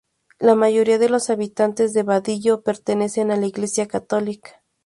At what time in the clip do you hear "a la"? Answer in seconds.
3.29-3.45